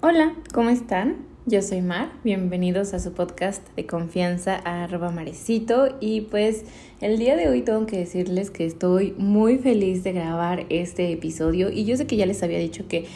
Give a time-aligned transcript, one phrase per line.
[0.00, 1.26] Hola, ¿cómo están?
[1.46, 6.64] Yo soy Mar, bienvenidos a su podcast de confianza arroba marecito y pues
[7.00, 11.70] el día de hoy tengo que decirles que estoy muy feliz de grabar este episodio
[11.70, 13.06] y yo sé que ya les había dicho que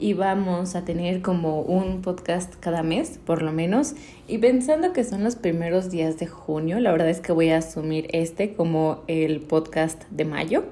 [0.00, 3.94] íbamos a tener como un podcast cada mes, por lo menos,
[4.26, 7.58] y pensando que son los primeros días de junio, la verdad es que voy a
[7.58, 10.64] asumir este como el podcast de mayo.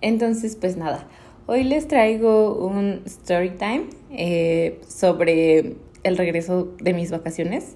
[0.00, 1.06] Entonces, pues nada,
[1.46, 7.74] Hoy les traigo un story time eh, sobre el regreso de mis vacaciones.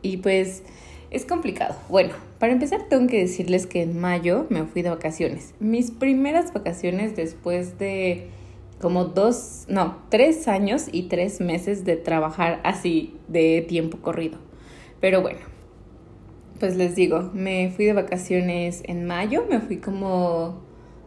[0.00, 0.62] Y pues
[1.10, 1.76] es complicado.
[1.90, 5.52] Bueno, para empezar tengo que decirles que en mayo me fui de vacaciones.
[5.60, 8.30] Mis primeras vacaciones después de
[8.80, 14.38] como dos, no, tres años y tres meses de trabajar así de tiempo corrido.
[15.00, 15.40] Pero bueno,
[16.58, 20.60] pues les digo, me fui de vacaciones en mayo, me fui como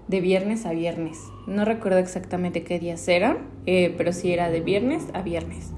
[0.08, 1.20] de viernes a viernes.
[1.48, 5.72] No recuerdo exactamente qué días eran, eh, pero sí era de viernes a viernes.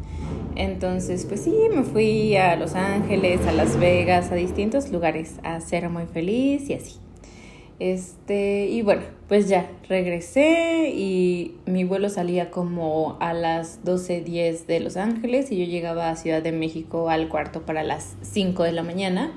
[0.56, 5.60] Entonces, pues sí, me fui a Los Ángeles, a Las Vegas, a distintos lugares a
[5.60, 7.00] ser muy feliz y así.
[7.84, 14.80] Este, y bueno, pues ya regresé y mi vuelo salía como a las 12.10 de
[14.80, 18.72] Los Ángeles y yo llegaba a Ciudad de México al cuarto para las 5 de
[18.72, 19.34] la mañana.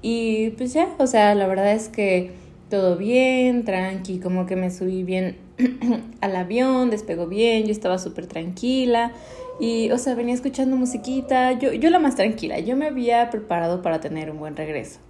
[0.00, 2.30] Y pues ya, o sea, la verdad es que
[2.70, 5.36] todo bien, tranqui, como que me subí bien
[6.22, 9.12] al avión, despegó bien, yo estaba súper tranquila
[9.60, 13.82] y, o sea, venía escuchando musiquita, yo, yo la más tranquila, yo me había preparado
[13.82, 15.00] para tener un buen regreso.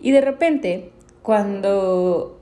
[0.00, 0.90] Y de repente,
[1.24, 2.38] cuando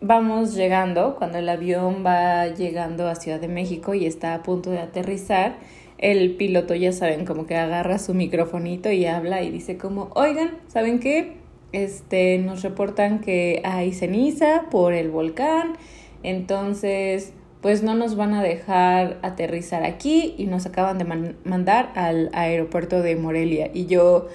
[0.00, 4.70] vamos llegando, cuando el avión va llegando a Ciudad de México y está a punto
[4.70, 5.56] de aterrizar,
[5.98, 10.52] el piloto, ya saben, como que agarra su microfonito y habla y dice como, oigan,
[10.68, 11.42] ¿saben qué?
[11.72, 15.74] este, nos reportan que hay ceniza por el volcán,
[16.22, 21.04] entonces pues no nos van a dejar aterrizar aquí y nos acaban de
[21.44, 23.70] mandar al aeropuerto de Morelia.
[23.72, 24.26] Y yo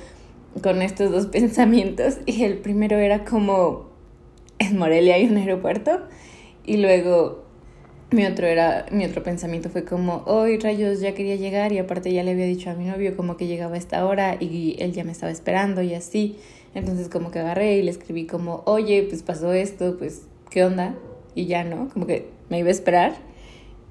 [0.61, 3.87] con estos dos pensamientos, y el primero era como,
[4.59, 6.01] en Morelia hay un aeropuerto,
[6.65, 7.45] y luego
[8.09, 12.13] mi otro era mi otro pensamiento fue como hoy rayos ya quería llegar y aparte
[12.13, 14.93] ya le había dicho a mi novio como que llegaba a esta hora y él
[14.93, 16.37] ya me estaba esperando y así
[16.77, 20.95] entonces como que agarré y le escribí como, oye, pues pasó esto, pues, ¿qué onda?
[21.33, 21.89] Y ya, ¿no?
[21.89, 23.15] Como que me iba a esperar.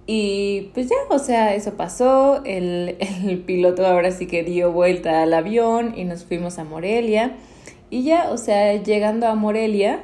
[0.07, 5.23] Y pues ya, o sea, eso pasó, el, el piloto ahora sí que dio vuelta
[5.23, 7.37] al avión y nos fuimos a Morelia.
[7.91, 10.01] Y ya, o sea, llegando a Morelia,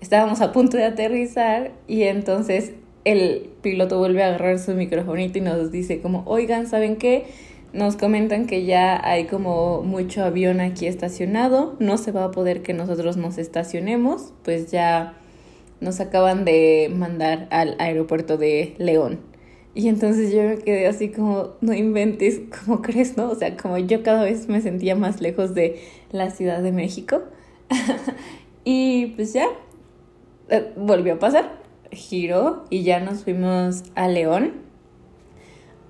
[0.00, 2.72] estábamos a punto de aterrizar y entonces
[3.04, 7.26] el piloto vuelve a agarrar su microfonito y nos dice como, oigan, ¿saben qué?
[7.72, 12.62] Nos comentan que ya hay como mucho avión aquí estacionado, no se va a poder
[12.62, 15.14] que nosotros nos estacionemos, pues ya
[15.80, 19.35] nos acaban de mandar al aeropuerto de León.
[19.76, 23.30] Y entonces yo me quedé así como, no inventes, ¿cómo crees, no?
[23.30, 27.22] O sea, como yo cada vez me sentía más lejos de la Ciudad de México.
[28.64, 29.46] y pues ya,
[30.48, 34.66] eh, volvió a pasar, giró y ya nos fuimos a León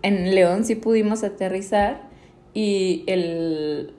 [0.06, 2.08] en León sí pudimos aterrizar
[2.54, 3.92] y el,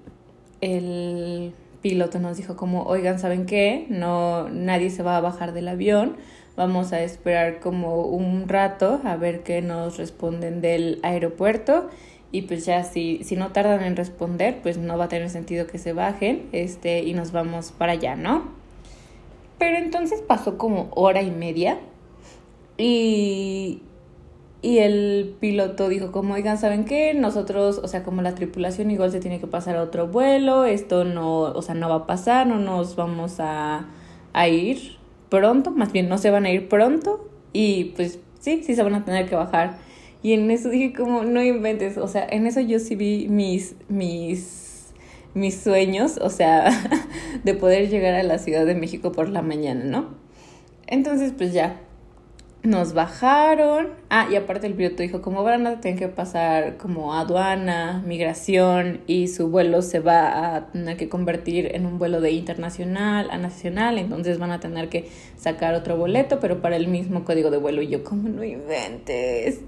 [0.61, 1.53] el
[1.87, 3.85] piloto nos dijo como, oigan, ¿saben qué?
[3.89, 6.17] No, nadie se va a bajar del avión,
[6.57, 11.89] vamos a esperar como un rato a ver qué nos responden del aeropuerto
[12.29, 15.65] y pues ya si, si no tardan en responder, pues no va a tener sentido
[15.65, 18.51] que se bajen este, y nos vamos para allá, ¿no?
[19.57, 21.79] Pero entonces pasó como hora y media
[22.77, 23.81] y,
[24.61, 27.13] y el piloto dijo como, oigan, ¿saben qué?
[27.13, 31.03] Nosotros, o sea, como la tripulación igual se tiene que pasar a otro vuelo, esto
[31.03, 33.85] no, o sea, no va a pasar, no nos vamos a,
[34.33, 34.97] a ir
[35.29, 38.95] pronto, más bien no se van a ir pronto y pues sí, sí se van
[38.95, 39.77] a tener que bajar.
[40.23, 43.75] Y en eso dije como, no inventes, o sea, en eso yo sí vi mis,
[43.89, 44.87] mis,
[45.35, 46.69] mis sueños, o sea,
[47.43, 50.15] de poder llegar a la Ciudad de México por la mañana, ¿no?
[50.87, 51.79] Entonces, pues ya,
[52.63, 53.89] nos bajaron.
[54.09, 59.01] Ah, y aparte el piloto dijo, como van a tener que pasar como aduana, migración
[59.07, 63.37] y su vuelo se va a tener que convertir en un vuelo de internacional a
[63.37, 67.57] nacional, entonces van a tener que sacar otro boleto, pero para el mismo código de
[67.57, 67.81] vuelo.
[67.81, 69.61] Y yo, como no inventes.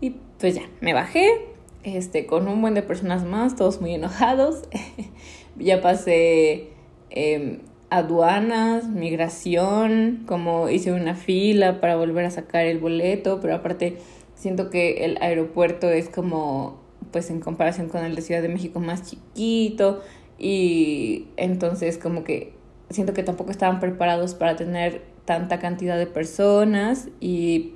[0.00, 1.46] Y pues ya, me bajé,
[1.82, 4.62] este, con un buen de personas más, todos muy enojados.
[5.58, 6.68] ya pasé
[7.10, 13.98] eh, aduanas, migración, como hice una fila para volver a sacar el boleto, pero aparte
[14.34, 18.78] siento que el aeropuerto es como pues en comparación con el de Ciudad de México
[18.78, 20.00] más chiquito
[20.38, 22.54] y entonces como que
[22.90, 27.74] siento que tampoco estaban preparados para tener tanta cantidad de personas y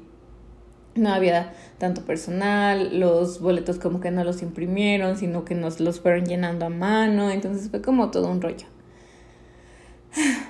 [0.95, 6.01] no había tanto personal, los boletos como que no los imprimieron, sino que nos los
[6.01, 8.74] fueron llenando a mano, entonces fue como todo un rollo.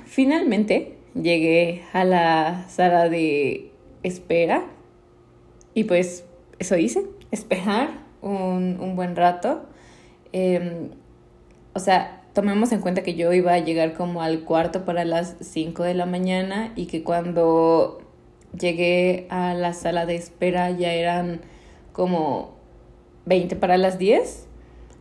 [0.06, 3.70] Finalmente llegué a la sala de
[4.02, 4.64] espera
[5.74, 6.24] y pues
[6.58, 9.66] eso hice, esperar un, un buen rato.
[10.32, 10.90] Em,
[11.74, 15.36] o sea, tomemos en cuenta que yo iba a llegar como al cuarto para las
[15.40, 18.00] 5 de la mañana y que cuando
[18.58, 21.40] llegué a la sala de espera ya eran
[21.92, 22.54] como
[23.26, 24.46] 20 para las 10.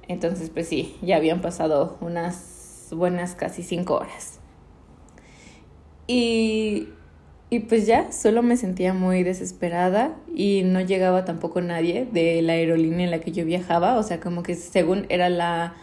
[0.08, 4.40] Entonces, pues sí, ya habían pasado unas buenas casi 5 horas.
[6.08, 6.90] Y,
[7.50, 12.54] y pues ya, solo me sentía muy desesperada y no llegaba tampoco nadie de la
[12.54, 13.98] aerolínea en la que yo viajaba.
[13.98, 15.76] O sea, como que según era la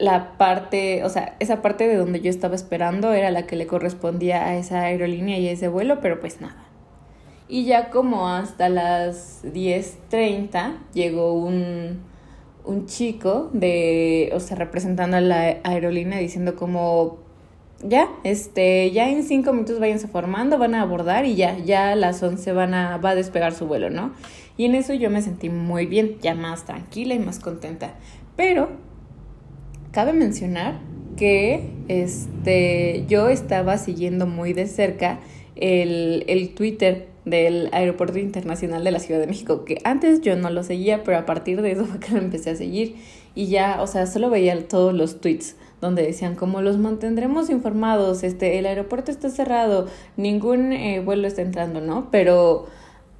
[0.00, 3.66] la parte, o sea, esa parte de donde yo estaba esperando era la que le
[3.66, 6.64] correspondía a esa aerolínea y a ese vuelo, pero pues nada.
[7.48, 12.00] Y ya como hasta las 10.30 llegó un,
[12.64, 17.18] un chico de, o sea, representando a la aerolínea diciendo como,
[17.82, 21.96] ya, este, ya en cinco minutos váyanse formando, van a abordar y ya, ya a
[21.96, 24.12] las 11 van a, va a despegar su vuelo, ¿no?
[24.56, 27.94] Y en eso yo me sentí muy bien, ya más tranquila y más contenta.
[28.36, 28.68] Pero
[29.92, 30.80] cabe mencionar
[31.16, 35.20] que este, yo estaba siguiendo muy de cerca
[35.56, 40.50] el, el Twitter del Aeropuerto Internacional de la Ciudad de México, que antes yo no
[40.50, 42.96] lo seguía, pero a partir de eso fue que lo empecé a seguir
[43.34, 48.22] y ya, o sea, solo veía todos los tweets donde decían como los mantendremos informados,
[48.22, 49.86] este, el aeropuerto está cerrado,
[50.16, 52.08] ningún eh, vuelo está entrando, ¿no?
[52.10, 52.66] Pero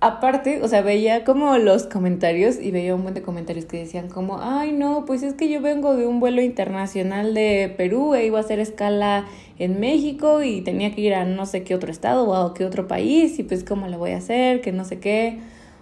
[0.01, 4.09] aparte, o sea, veía como los comentarios y veía un buen de comentarios que decían
[4.09, 8.25] como, ay no, pues es que yo vengo de un vuelo internacional de Perú e
[8.27, 9.27] iba a hacer escala
[9.59, 12.65] en México y tenía que ir a no sé qué otro estado o a qué
[12.65, 15.39] otro país y pues cómo lo voy a hacer, que no sé qué.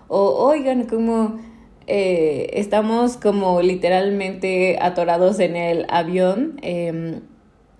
[0.09, 1.39] O oigan, como
[1.91, 7.21] eh, estamos como literalmente atorados en el avión eh,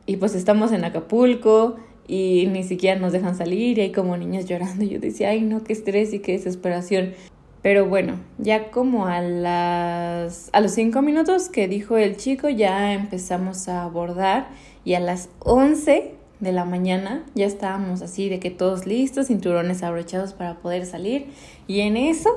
[0.07, 1.77] y pues estamos en Acapulco
[2.07, 4.83] y ni siquiera nos dejan salir y hay como niños llorando.
[4.83, 7.13] Yo decía, ay no, qué estrés y qué desesperación.
[7.61, 12.95] Pero bueno, ya como a las a los cinco minutos que dijo el chico ya
[12.95, 14.49] empezamos a abordar
[14.87, 19.83] y a las once de la mañana ya estábamos así de que todos listos, cinturones
[19.83, 21.27] abrochados para poder salir
[21.67, 22.31] y en eso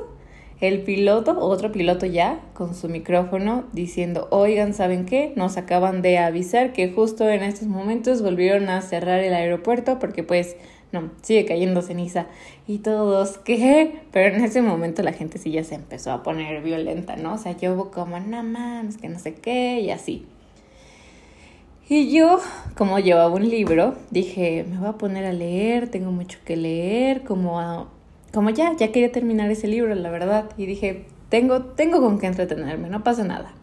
[0.62, 5.34] el piloto, otro piloto ya, con su micrófono diciendo, oigan, ¿saben qué?
[5.36, 10.24] Nos acaban de avisar que justo en estos momentos volvieron a cerrar el aeropuerto porque
[10.24, 10.56] pues
[10.92, 12.28] no, sigue cayendo ceniza.
[12.68, 14.02] Y todos, ¿qué?
[14.12, 17.34] Pero en ese momento la gente sí ya se empezó a poner violenta, ¿no?
[17.34, 20.25] O sea, yo como, no mames, que no sé qué, y así.
[21.90, 22.40] Y yo,
[22.78, 27.24] como llevaba un libro, dije, me voy a poner a leer, tengo mucho que leer,
[27.24, 27.88] como a
[28.33, 32.28] como ya, ya quería terminar ese libro, la verdad, y dije, tengo, tengo con qué
[32.28, 33.54] entretenerme, no pasa nada.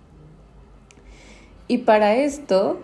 [1.68, 2.80] Y para esto,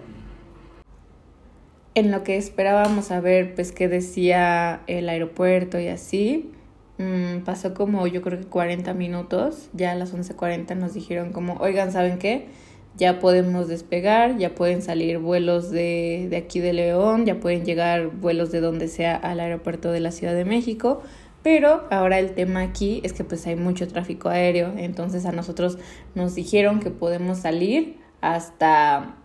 [1.95, 6.51] en lo que esperábamos a ver, pues qué decía el aeropuerto y así,
[6.99, 11.55] mm, pasó como yo creo que 40 minutos, ya a las 11.40 nos dijeron como,
[11.57, 12.49] oigan, ¿saben qué?
[12.97, 18.09] Ya podemos despegar, ya pueden salir vuelos de, de aquí de León, ya pueden llegar
[18.09, 21.03] vuelos de donde sea al aeropuerto de la Ciudad de México
[21.45, 25.79] pero ahora el tema aquí es que pues hay mucho tráfico aéreo, entonces a nosotros
[26.15, 29.17] nos dijeron que podemos salir hasta,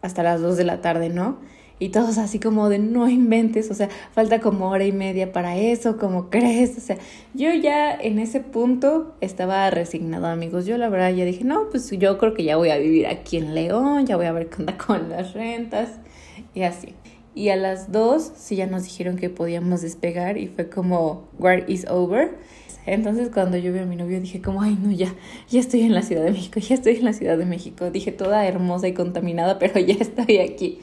[0.00, 1.38] hasta las 2 de la tarde, ¿no?
[1.78, 5.58] Y todos así como de no inventes, o sea, falta como hora y media para
[5.58, 6.96] eso, como crees, o sea,
[7.34, 10.64] yo ya en ese punto estaba resignado, amigos.
[10.64, 13.36] Yo la verdad ya dije, no, pues yo creo que ya voy a vivir aquí
[13.36, 15.90] en León, ya voy a ver qué onda con las rentas
[16.54, 16.94] y así.
[17.34, 21.68] Y a las dos sí ya nos dijeron que podíamos despegar y fue como, war
[21.68, 22.36] is over.
[22.84, 25.14] Entonces cuando yo vi a mi novio dije como, ay no, ya,
[25.48, 27.90] ya estoy en la Ciudad de México, ya estoy en la Ciudad de México.
[27.90, 30.80] Dije toda hermosa y contaminada, pero ya estoy aquí.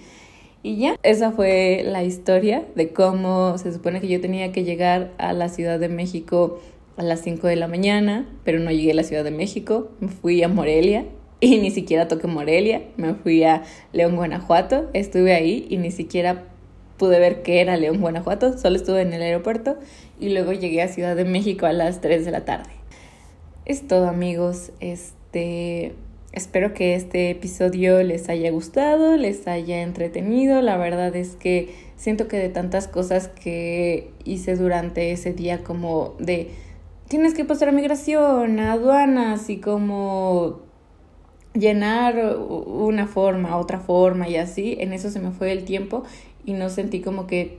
[0.63, 5.13] Y ya, esa fue la historia de cómo se supone que yo tenía que llegar
[5.18, 6.60] a la Ciudad de México
[6.98, 10.10] a las 5 de la mañana, pero no llegué a la Ciudad de México, me
[10.10, 11.06] fui a Morelia
[11.41, 16.46] y ni siquiera toqué Morelia, me fui a León, Guanajuato, estuve ahí y ni siquiera
[16.98, 19.77] pude ver qué era León, Guanajuato, solo estuve en el aeropuerto
[20.19, 22.72] y luego llegué a Ciudad de México a las 3 de la tarde.
[23.65, 25.96] Es todo amigos, este
[26.31, 32.27] espero que este episodio les haya gustado, les haya entretenido, la verdad es que siento
[32.27, 36.51] que de tantas cosas que hice durante ese día como de
[37.08, 40.68] tienes que pasar a migración, a aduanas y como
[41.53, 46.03] llenar una forma, otra forma y así, en eso se me fue el tiempo
[46.46, 47.58] y no sentí como que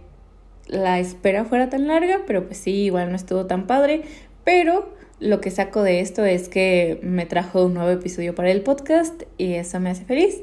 [0.66, 4.02] la espera fuera tan larga, pero pues sí, igual no estuvo tan padre,
[4.44, 8.62] pero lo que saco de esto es que me trajo un nuevo episodio para el
[8.62, 10.40] podcast y eso me hace feliz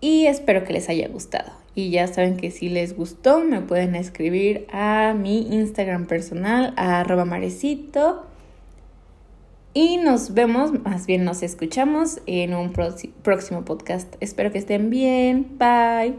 [0.00, 1.52] y espero que les haya gustado.
[1.74, 7.00] Y ya saben que si les gustó me pueden escribir a mi Instagram personal, a
[7.00, 8.26] arroba marecito.
[9.80, 14.12] Y nos vemos, más bien nos escuchamos en un próximo podcast.
[14.18, 15.56] Espero que estén bien.
[15.56, 16.18] Bye.